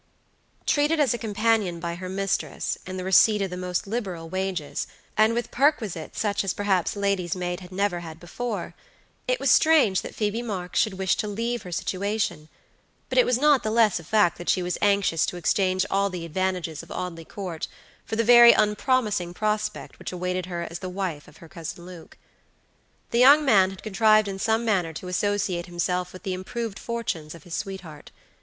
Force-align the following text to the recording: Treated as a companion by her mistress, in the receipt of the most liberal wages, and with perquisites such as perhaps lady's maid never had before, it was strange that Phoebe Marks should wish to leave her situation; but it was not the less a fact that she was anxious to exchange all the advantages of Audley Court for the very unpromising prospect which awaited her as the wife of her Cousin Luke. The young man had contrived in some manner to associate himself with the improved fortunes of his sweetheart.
Treated 0.65 0.99
as 0.99 1.13
a 1.13 1.17
companion 1.19 1.79
by 1.79 1.93
her 1.93 2.09
mistress, 2.09 2.75
in 2.87 2.97
the 2.97 3.03
receipt 3.03 3.39
of 3.39 3.51
the 3.51 3.55
most 3.55 3.85
liberal 3.85 4.27
wages, 4.27 4.87
and 5.15 5.35
with 5.35 5.51
perquisites 5.51 6.19
such 6.19 6.43
as 6.43 6.55
perhaps 6.55 6.95
lady's 6.95 7.35
maid 7.35 7.71
never 7.71 7.99
had 7.99 8.19
before, 8.19 8.73
it 9.27 9.39
was 9.39 9.51
strange 9.51 10.01
that 10.01 10.15
Phoebe 10.15 10.41
Marks 10.41 10.79
should 10.79 10.95
wish 10.95 11.15
to 11.17 11.27
leave 11.27 11.61
her 11.61 11.71
situation; 11.71 12.49
but 13.09 13.19
it 13.19 13.27
was 13.27 13.37
not 13.37 13.61
the 13.61 13.69
less 13.69 13.99
a 13.99 14.03
fact 14.03 14.39
that 14.39 14.49
she 14.49 14.63
was 14.63 14.75
anxious 14.81 15.23
to 15.27 15.37
exchange 15.37 15.85
all 15.91 16.09
the 16.09 16.25
advantages 16.25 16.81
of 16.81 16.89
Audley 16.89 17.23
Court 17.23 17.67
for 18.03 18.15
the 18.15 18.23
very 18.23 18.53
unpromising 18.53 19.35
prospect 19.35 19.99
which 19.99 20.11
awaited 20.11 20.47
her 20.47 20.63
as 20.67 20.79
the 20.79 20.89
wife 20.89 21.27
of 21.27 21.37
her 21.37 21.47
Cousin 21.47 21.85
Luke. 21.85 22.17
The 23.11 23.19
young 23.19 23.45
man 23.45 23.69
had 23.69 23.83
contrived 23.83 24.27
in 24.27 24.39
some 24.39 24.65
manner 24.65 24.93
to 24.93 25.09
associate 25.09 25.67
himself 25.67 26.11
with 26.11 26.23
the 26.23 26.33
improved 26.33 26.79
fortunes 26.79 27.35
of 27.35 27.43
his 27.43 27.53
sweetheart. 27.53 28.09